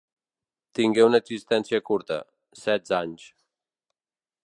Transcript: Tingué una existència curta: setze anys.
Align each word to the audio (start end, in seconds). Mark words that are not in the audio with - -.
Tingué 0.79 1.03
una 1.09 1.19
existència 1.23 1.81
curta: 1.91 2.19
setze 2.65 2.99
anys. 3.05 3.31